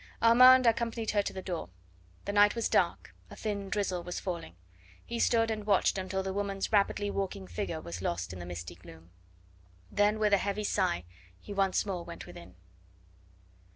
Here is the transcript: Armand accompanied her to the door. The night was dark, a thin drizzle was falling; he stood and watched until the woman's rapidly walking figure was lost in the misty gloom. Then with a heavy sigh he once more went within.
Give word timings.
Armand 0.19 0.65
accompanied 0.65 1.11
her 1.11 1.21
to 1.21 1.31
the 1.31 1.43
door. 1.43 1.69
The 2.25 2.31
night 2.33 2.55
was 2.55 2.67
dark, 2.67 3.13
a 3.29 3.35
thin 3.35 3.69
drizzle 3.69 4.01
was 4.01 4.19
falling; 4.19 4.55
he 5.05 5.19
stood 5.19 5.51
and 5.51 5.63
watched 5.63 5.95
until 5.95 6.23
the 6.23 6.33
woman's 6.33 6.71
rapidly 6.71 7.11
walking 7.11 7.45
figure 7.45 7.79
was 7.79 8.01
lost 8.01 8.33
in 8.33 8.39
the 8.39 8.45
misty 8.47 8.73
gloom. 8.73 9.11
Then 9.91 10.17
with 10.17 10.33
a 10.33 10.37
heavy 10.37 10.63
sigh 10.63 11.03
he 11.39 11.53
once 11.53 11.85
more 11.85 12.03
went 12.03 12.25
within. 12.25 12.55